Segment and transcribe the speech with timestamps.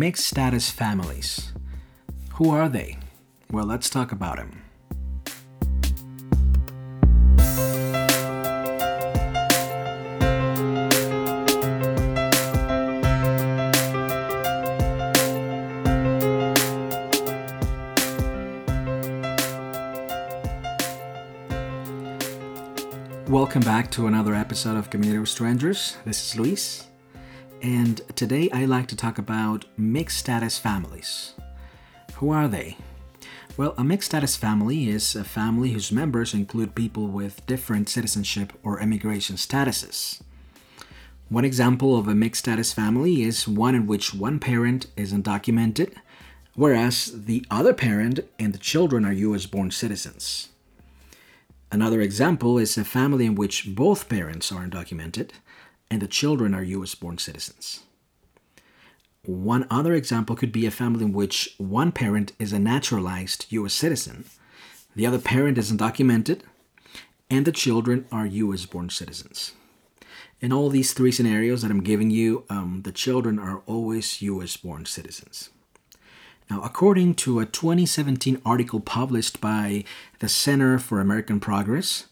[0.00, 1.52] Mixed status families.
[2.36, 2.96] Who are they?
[3.50, 4.62] Well, let's talk about them.
[23.28, 25.98] Welcome back to another episode of Community of Strangers.
[26.06, 26.86] This is Luis,
[27.62, 31.34] and today I'd like to talk about mixed status families.
[32.14, 32.76] Who are they?
[33.56, 38.52] Well, a mixed status family is a family whose members include people with different citizenship
[38.62, 40.22] or immigration statuses.
[41.28, 45.94] One example of a mixed status family is one in which one parent is undocumented,
[46.54, 50.48] whereas the other parent and the children are US born citizens.
[51.70, 55.30] Another example is a family in which both parents are undocumented
[55.90, 57.80] and the children are US born citizens.
[59.24, 63.74] One other example could be a family in which one parent is a naturalized US
[63.74, 64.24] citizen,
[64.96, 66.40] the other parent is undocumented,
[67.28, 69.52] and the children are US born citizens.
[70.40, 74.56] In all these three scenarios that I'm giving you, um, the children are always US
[74.56, 75.50] born citizens.
[76.48, 79.84] Now, according to a 2017 article published by
[80.18, 82.06] the Center for American Progress,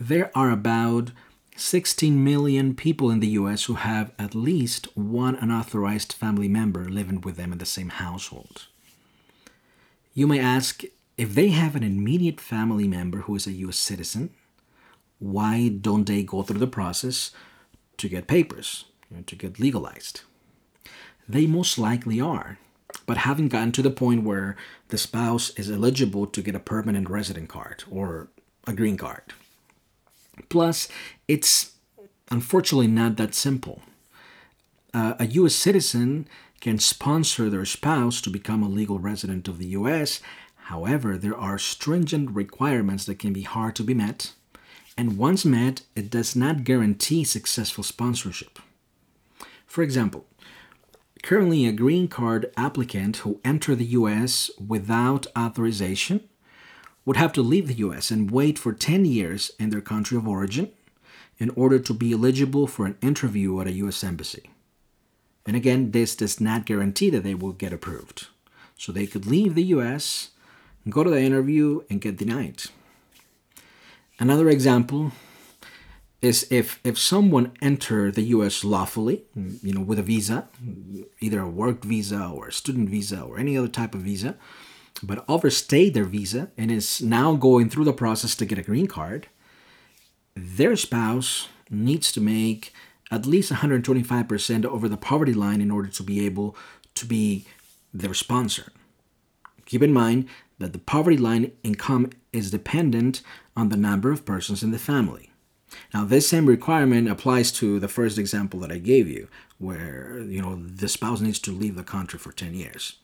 [0.00, 1.12] there are about
[1.56, 7.20] 16 million people in the US who have at least one unauthorized family member living
[7.20, 8.66] with them in the same household.
[10.14, 10.82] You may ask
[11.16, 14.30] if they have an immediate family member who is a US citizen,
[15.18, 17.30] why don't they go through the process
[17.98, 20.22] to get papers, you know, to get legalized?
[21.28, 22.58] They most likely are
[23.06, 24.56] but haven't gotten to the point where
[24.88, 28.28] the spouse is eligible to get a permanent resident card or
[28.66, 29.22] a green card.
[30.48, 30.88] Plus,
[31.28, 31.72] it's
[32.30, 33.82] unfortunately not that simple.
[34.92, 36.28] Uh, a US citizen
[36.60, 40.20] can sponsor their spouse to become a legal resident of the US.
[40.56, 44.32] However, there are stringent requirements that can be hard to be met,
[44.96, 48.58] and once met, it does not guarantee successful sponsorship.
[49.66, 50.24] For example,
[51.24, 56.28] Currently, a green card applicant who entered the US without authorization
[57.04, 60.26] would have to leave the US and wait for 10 years in their country of
[60.26, 60.70] origin
[61.38, 64.50] in order to be eligible for an interview at a US embassy.
[65.46, 68.28] And again, this does not guarantee that they will get approved.
[68.76, 70.30] So they could leave the US,
[70.88, 72.62] go to the interview, and get denied.
[74.18, 75.12] Another example
[76.22, 78.64] is if if someone enter the U.S.
[78.64, 80.48] lawfully, you know, with a visa,
[81.20, 84.36] either a work visa or a student visa or any other type of visa,
[85.02, 88.86] but overstayed their visa and is now going through the process to get a green
[88.86, 89.28] card,
[90.34, 92.72] their spouse needs to make
[93.10, 96.56] at least 125% over the poverty line in order to be able
[96.94, 97.46] to be
[97.92, 98.72] their sponsor.
[99.66, 100.28] Keep in mind
[100.58, 103.22] that the poverty line income is dependent
[103.56, 105.30] on the number of persons in the family.
[105.92, 109.28] Now, this same requirement applies to the first example that I gave you,
[109.58, 112.96] where you know the spouse needs to leave the country for 10 years.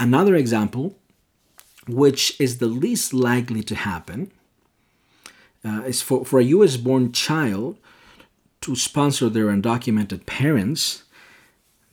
[0.00, 0.96] Another example,
[1.88, 4.30] which is the least likely to happen,
[5.64, 7.78] uh, is for, for a US born child
[8.60, 11.04] to sponsor their undocumented parents,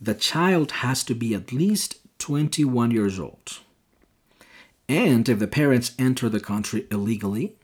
[0.00, 3.60] the child has to be at least 21 years old.
[4.88, 7.56] And if the parents enter the country illegally,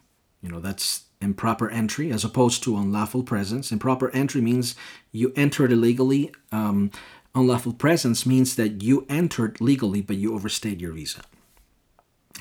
[0.43, 3.71] you know, that's improper entry as opposed to unlawful presence.
[3.71, 4.75] Improper entry means
[5.13, 6.33] you entered illegally.
[6.51, 6.91] Um,
[7.35, 11.23] unlawful presence means that you entered legally but you overstayed your visa.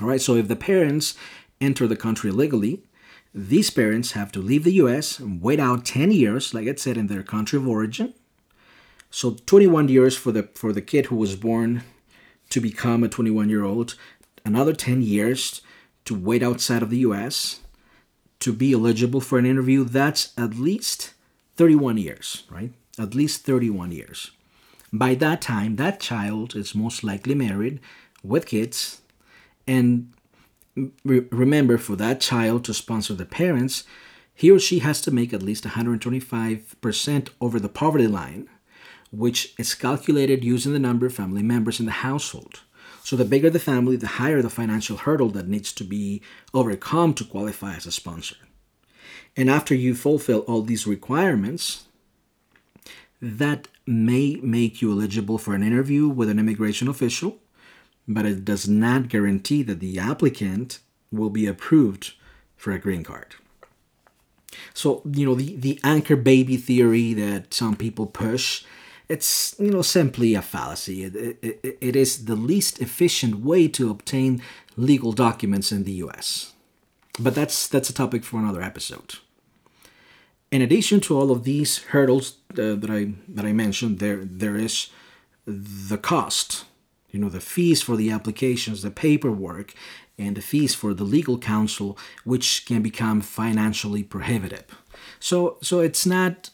[0.00, 1.14] All right, so if the parents
[1.60, 2.82] enter the country legally,
[3.34, 6.96] these parents have to leave the US and wait out 10 years, like I said,
[6.96, 8.14] in their country of origin.
[9.10, 11.82] So 21 years for the for the kid who was born
[12.50, 13.94] to become a 21 year old,
[14.44, 15.62] another 10 years
[16.04, 17.60] to wait outside of the US,
[18.40, 21.12] to be eligible for an interview, that's at least
[21.56, 22.72] 31 years, right?
[22.98, 24.32] At least 31 years.
[24.92, 27.80] By that time, that child is most likely married
[28.22, 29.00] with kids.
[29.66, 30.12] And
[30.76, 33.84] re- remember, for that child to sponsor the parents,
[34.34, 38.48] he or she has to make at least 125% over the poverty line,
[39.10, 42.60] which is calculated using the number of family members in the household.
[43.04, 46.22] So the bigger the family, the higher the financial hurdle that needs to be
[46.54, 48.36] overcome to qualify as a sponsor.
[49.36, 51.84] And after you fulfill all these requirements,
[53.20, 57.38] that may make you eligible for an interview with an immigration official,
[58.06, 60.78] but it does not guarantee that the applicant
[61.10, 62.14] will be approved
[62.56, 63.34] for a green card.
[64.74, 68.64] So, you know, the, the anchor baby theory that some people push
[69.12, 71.04] it's you know simply a fallacy.
[71.04, 74.42] It, it, it is the least efficient way to obtain
[74.76, 76.54] legal documents in the U.S.
[77.18, 79.16] But that's that's a topic for another episode.
[80.50, 84.56] In addition to all of these hurdles uh, that I that I mentioned, there there
[84.56, 84.90] is
[85.46, 86.64] the cost.
[87.10, 89.74] You know, the fees for the applications, the paperwork,
[90.16, 94.64] and the fees for the legal counsel, which can become financially prohibitive.
[95.20, 96.50] So so it's not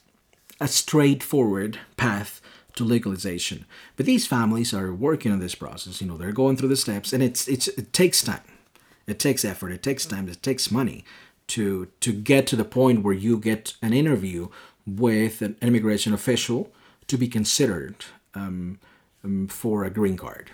[0.60, 2.40] a straightforward path
[2.74, 3.66] to legalization.
[3.96, 6.00] But these families are working on this process.
[6.00, 8.42] You know, they're going through the steps, and it's it's it takes time.
[9.06, 9.72] It takes effort.
[9.72, 10.28] It takes time.
[10.28, 11.04] It takes money
[11.48, 14.48] to to get to the point where you get an interview
[14.96, 16.72] with an immigration official
[17.06, 18.04] to be considered
[18.34, 18.78] um,
[19.24, 20.50] um, for a green card.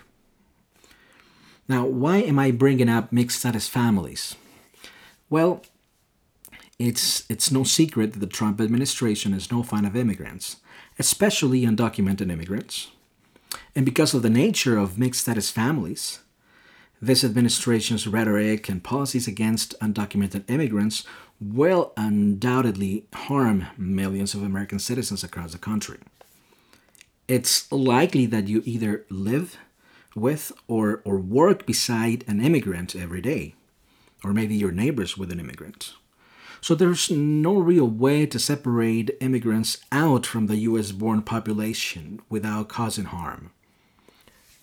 [1.67, 4.35] Now, why am I bringing up mixed status families?
[5.29, 5.63] Well,
[6.77, 10.57] it's it's no secret that the Trump administration is no fan of immigrants,
[10.99, 12.89] especially undocumented immigrants.
[13.75, 16.19] And because of the nature of mixed status families,
[17.01, 21.03] this administration's rhetoric and policies against undocumented immigrants
[21.39, 25.99] will undoubtedly harm millions of American citizens across the country.
[27.27, 29.57] It's likely that you either live
[30.15, 33.55] with or, or work beside an immigrant every day,
[34.23, 35.93] or maybe your neighbors with an immigrant.
[36.61, 42.69] So there's no real way to separate immigrants out from the US born population without
[42.69, 43.51] causing harm.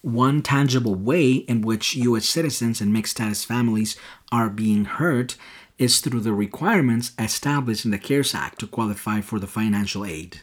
[0.00, 2.28] One tangible way in which U.S.
[2.28, 3.96] citizens and mixed status families
[4.32, 5.36] are being hurt
[5.82, 10.40] is through the requirements established in the CARES Act to qualify for the financial aid.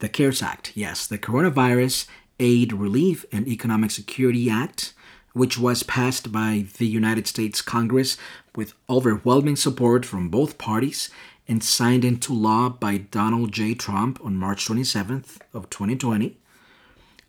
[0.00, 2.08] The CARES Act, yes, the Coronavirus
[2.40, 4.92] Aid Relief and Economic Security Act,
[5.34, 8.16] which was passed by the United States Congress
[8.56, 11.10] with overwhelming support from both parties
[11.46, 13.74] and signed into law by Donald J.
[13.74, 16.36] Trump on March 27th of 2020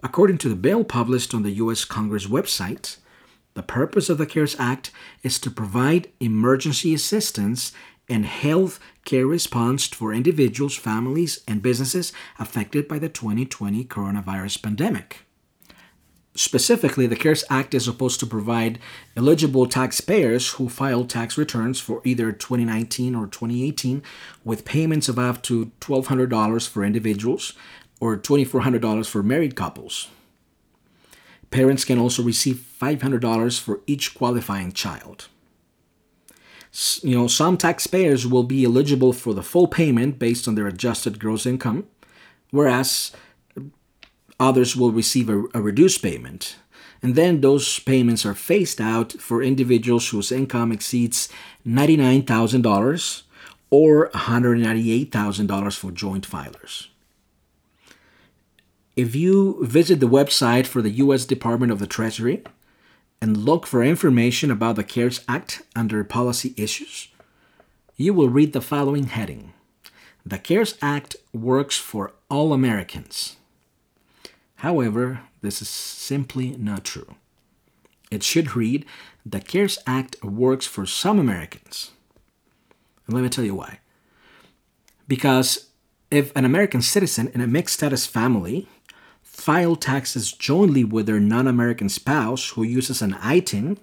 [0.05, 1.83] According to the bill published on the U.S.
[1.83, 2.97] Congress website,
[3.55, 4.91] the purpose of the CARES Act
[5.23, 7.71] is to provide emergency assistance
[8.07, 15.21] and health care response for individuals, families, and businesses affected by the 2020 coronavirus pandemic.
[16.35, 18.77] Specifically, the CARES Act is supposed to provide
[19.15, 24.03] eligible taxpayers who filed tax returns for either 2019 or 2018
[24.43, 27.53] with payments of up to $1,200 for individuals,
[28.01, 30.09] or $2,400 for married couples.
[31.55, 35.29] Parents can also receive $500 for each qualifying child.
[37.01, 41.17] You know, some taxpayers will be eligible for the full payment based on their adjusted
[41.17, 41.87] gross income,
[42.51, 43.13] whereas
[44.37, 46.57] others will receive a, a reduced payment.
[47.01, 51.29] And then those payments are phased out for individuals whose income exceeds
[51.65, 53.21] $99,000
[53.69, 56.87] or $198,000 for joint filers.
[58.95, 61.25] If you visit the website for the U.S.
[61.25, 62.43] Department of the Treasury
[63.21, 67.09] and look for information about the CARES Act under policy issues,
[67.97, 69.51] you will read the following heading
[70.25, 73.35] The CARES Act works for all Americans.
[74.57, 77.15] However, this is simply not true.
[78.09, 78.85] It should read
[79.25, 81.91] The CARES Act works for some Americans.
[83.07, 83.79] And let me tell you why.
[85.05, 85.69] Because
[86.09, 88.69] if an American citizen in a mixed status family
[89.35, 93.77] file taxes jointly with their non American spouse who uses an ITIN,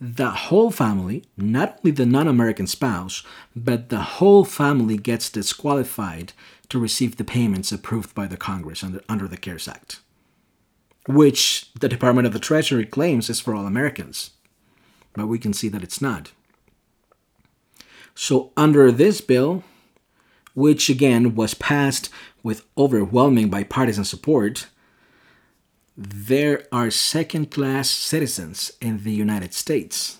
[0.00, 3.24] the whole family, not only the non American spouse,
[3.56, 6.32] but the whole family gets disqualified
[6.68, 10.00] to receive the payments approved by the Congress under, under the CARES Act,
[11.08, 14.30] which the Department of the Treasury claims is for all Americans.
[15.14, 16.30] But we can see that it's not.
[18.14, 19.64] So, under this bill,
[20.54, 22.10] which again was passed
[22.42, 24.68] with overwhelming bipartisan support,
[25.96, 30.18] there are second class citizens in the United States.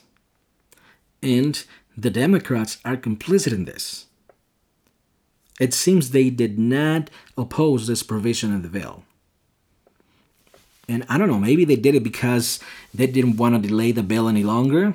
[1.23, 1.65] And
[1.97, 4.07] the Democrats are complicit in this.
[5.61, 9.05] It seems they did not oppose this provision in the bill.
[10.89, 12.61] And I don't know, maybe they did it because
[12.95, 14.95] they didn't want to delay the bill any longer.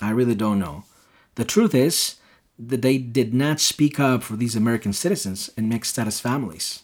[0.00, 0.84] I really don't know.
[1.34, 2.16] The truth is,
[2.58, 6.82] that they did not speak up for these American citizens and mixed status families.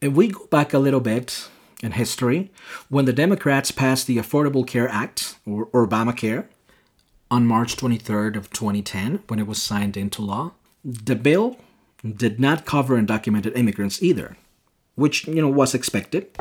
[0.00, 1.48] If we go back a little bit
[1.82, 2.50] in history,
[2.88, 6.46] when the Democrats passed the Affordable Care Act, or Obamacare,
[7.30, 10.52] on March 23rd of 2010, when it was signed into law,
[10.84, 11.56] the bill
[12.04, 14.36] did not cover undocumented immigrants either,
[14.96, 16.36] which you know was expected,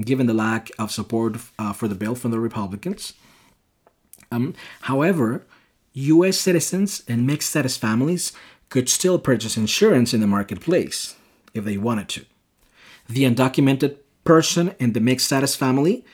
[0.00, 3.14] given the lack of support uh, for the bill from the Republicans.
[4.30, 5.46] Um, however,
[5.94, 6.38] U.S.
[6.38, 8.32] citizens and mixed status families
[8.68, 11.14] could still purchase insurance in the marketplace
[11.54, 12.24] if they wanted to.
[13.08, 16.04] The undocumented person in the mixed status family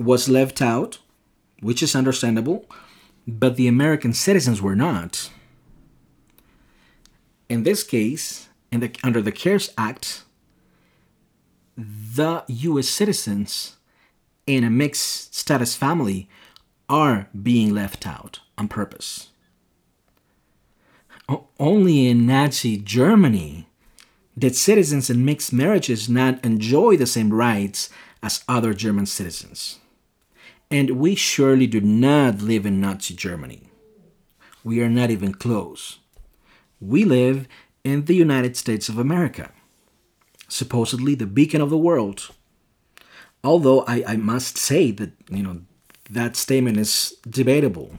[0.00, 0.98] was left out,
[1.60, 2.66] which is understandable,
[3.26, 5.30] but the American citizens were not.
[7.48, 10.24] In this case, in the, under the CARES Act,
[11.76, 13.76] the US citizens
[14.48, 16.28] in a mixed status family
[16.88, 19.28] are being left out on purpose.
[21.58, 23.68] Only in Nazi Germany
[24.36, 27.90] did citizens in mixed marriages not enjoy the same rights
[28.22, 29.78] as other German citizens.
[30.70, 33.68] And we surely do not live in Nazi Germany.
[34.64, 35.98] We are not even close.
[36.80, 37.46] We live
[37.84, 39.50] in the United States of America,
[40.48, 42.30] supposedly the beacon of the world.
[43.44, 45.60] Although I, I must say that, you know,
[46.08, 47.98] that statement is debatable.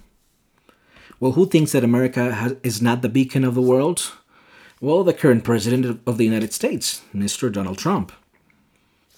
[1.24, 4.12] Well, who thinks that America has, is not the beacon of the world?
[4.82, 7.50] Well, the current president of the United States, Mr.
[7.50, 8.12] Donald Trump.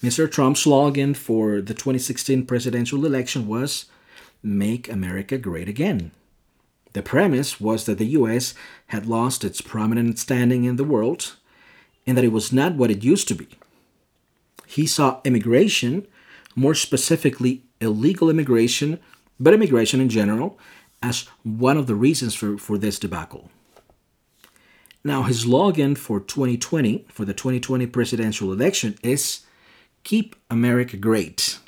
[0.04, 0.30] Mr.
[0.30, 3.86] Trump's slogan for the 2016 presidential election was
[4.40, 6.12] Make America Great Again.
[6.92, 8.54] The premise was that the US
[8.86, 11.34] had lost its prominent standing in the world
[12.06, 13.48] and that it was not what it used to be.
[14.64, 16.06] He saw immigration,
[16.54, 19.00] more specifically illegal immigration,
[19.40, 20.56] but immigration in general,
[21.02, 23.50] as one of the reasons for, for this debacle.
[25.04, 29.42] Now, his slogan for 2020, for the 2020 presidential election, is
[30.02, 31.58] Keep America Great.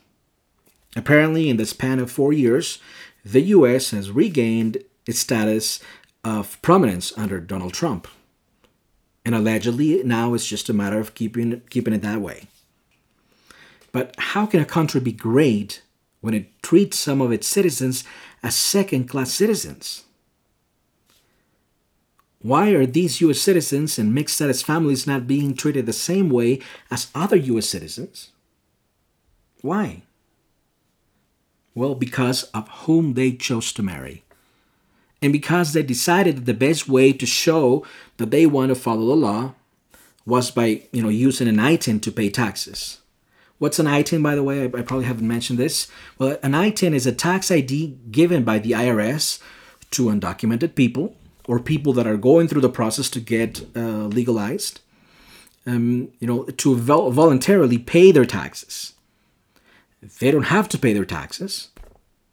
[0.97, 2.81] Apparently, in the span of four years,
[3.25, 5.81] the US has regained its status
[6.25, 8.09] of prominence under Donald Trump.
[9.25, 12.49] And allegedly, now it's just a matter of keeping, keeping it that way.
[13.93, 15.83] But how can a country be great
[16.21, 18.05] when it treats some of its citizens
[18.43, 20.05] as second class citizens?
[22.41, 26.61] Why are these US citizens and mixed status families not being treated the same way
[26.91, 28.31] as other US citizens?
[29.61, 30.03] Why?
[31.75, 34.25] Well, because of whom they chose to marry.
[35.21, 37.85] And because they decided that the best way to show
[38.19, 39.55] that they want to follow the law
[40.25, 43.01] was by, you know, using an ITIN to pay taxes.
[43.59, 44.65] What's an ITIN, by the way?
[44.65, 45.89] I, probably haven't mentioned this.
[46.19, 49.41] Well, an ITIN is a tax ID given by the IRS
[49.91, 54.81] to undocumented people or people that are going through the process to get uh, legalized,
[55.67, 58.93] um, you know, to vol- voluntarily pay their taxes.
[60.21, 61.69] They don't have to pay their taxes,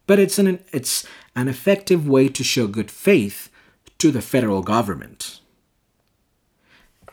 [0.06, 3.50] but it's an it's an effective way to show good faith
[3.98, 5.40] to the federal government.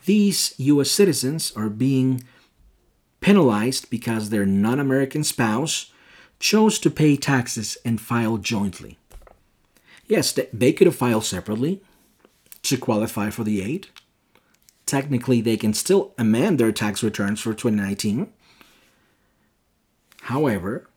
[0.05, 0.91] These U.S.
[0.91, 2.25] citizens are being
[3.23, 5.93] penalized because their non American spouse
[6.39, 8.99] chose to pay taxes and file jointly.
[10.07, 11.81] Yes, they could have filed separately
[12.65, 13.89] to qualify for the aid.
[14.85, 18.31] Technically, they can still amend their tax returns for 2019.
[20.23, 20.89] However,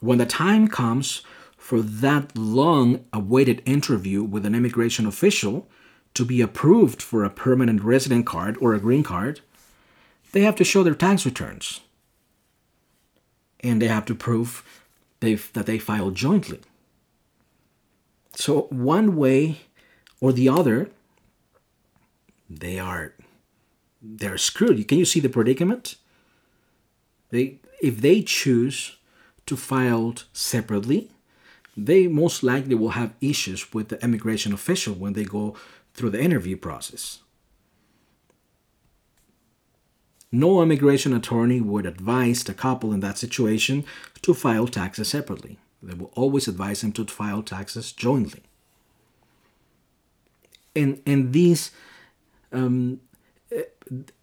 [0.00, 1.22] when the time comes
[1.56, 5.68] for that long awaited interview with an immigration official
[6.14, 9.40] to be approved for a permanent resident card or a green card,
[10.32, 11.80] they have to show their tax returns.
[13.60, 14.64] And they have to prove
[15.20, 16.60] that they filed jointly.
[18.34, 19.60] So, one way
[20.20, 20.90] or the other,
[22.50, 23.12] they are
[24.02, 24.86] they're screwed.
[24.88, 25.96] Can you see the predicament?
[27.30, 28.96] They if they choose
[29.46, 31.10] to file separately,
[31.76, 35.56] they most likely will have issues with the immigration official when they go
[35.94, 37.21] through the interview process.
[40.34, 43.84] No immigration attorney would advise the couple in that situation
[44.22, 45.58] to file taxes separately.
[45.82, 48.42] They will always advise them to file taxes jointly.
[50.74, 51.70] And, and these,
[52.50, 53.00] um,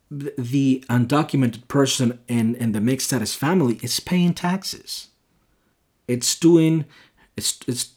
[0.10, 5.10] the undocumented person in, in the mixed status family is paying taxes.
[6.08, 6.86] It's doing,
[7.38, 7.92] it's, it's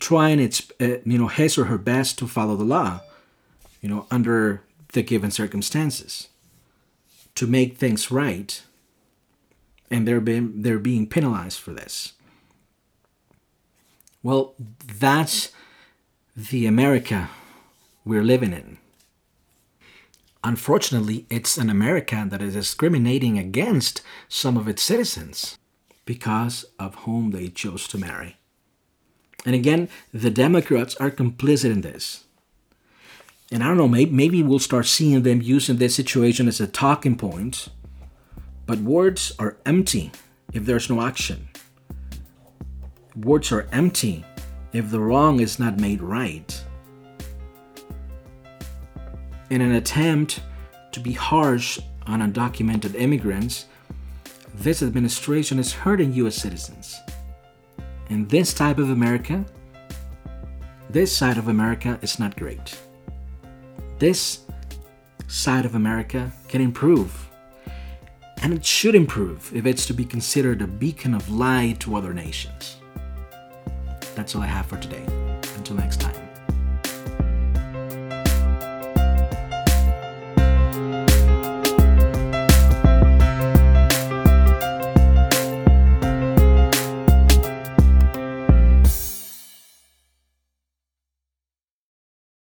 [0.00, 3.02] trying its, uh, you know, his or her best to follow the law,
[3.80, 4.64] you know, under
[4.94, 6.28] the given circumstances
[7.34, 8.62] to make things right,
[9.90, 12.14] and they're being they're being penalized for this.
[14.22, 15.50] Well, that's
[16.36, 17.30] the America
[18.04, 18.78] we're living in.
[20.44, 25.58] Unfortunately, it's an America that is discriminating against some of its citizens
[26.04, 28.36] because of whom they chose to marry.
[29.44, 32.24] And again, the Democrats are complicit in this.
[33.52, 36.66] And I don't know, maybe, maybe we'll start seeing them using this situation as a
[36.66, 37.68] talking point.
[38.64, 40.10] But words are empty
[40.54, 41.48] if there's no action.
[43.14, 44.24] Words are empty
[44.72, 46.64] if the wrong is not made right.
[49.50, 50.40] In an attempt
[50.92, 53.66] to be harsh on undocumented immigrants,
[54.54, 56.36] this administration is hurting U.S.
[56.36, 56.96] citizens.
[58.08, 59.44] And this type of America,
[60.88, 62.78] this side of America is not great.
[64.02, 64.40] This
[65.28, 67.30] side of America can improve.
[68.38, 72.12] And it should improve if it's to be considered a beacon of light to other
[72.12, 72.78] nations.
[74.16, 75.04] That's all I have for today.
[75.56, 76.01] Until next time.